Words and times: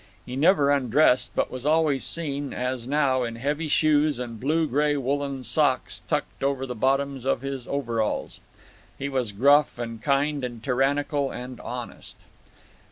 He 0.25 0.35
never 0.35 0.71
undressed, 0.71 1.31
but 1.35 1.51
was 1.51 1.63
always 1.63 2.03
seen, 2.03 2.53
as 2.55 2.87
now, 2.87 3.21
in 3.21 3.35
heavy 3.35 3.67
shoes 3.67 4.17
and 4.17 4.39
blue 4.39 4.67
gray 4.67 4.97
woolen 4.97 5.43
socks 5.43 6.01
tucked 6.07 6.41
over 6.41 6.65
the 6.65 6.73
bottoms 6.73 7.23
of 7.23 7.41
his 7.43 7.67
overalls. 7.67 8.41
He 8.97 9.09
was 9.09 9.31
gruff 9.31 9.77
and 9.77 10.01
kind 10.01 10.43
and 10.43 10.63
tyrannical 10.63 11.29
and 11.29 11.59
honest. 11.61 12.17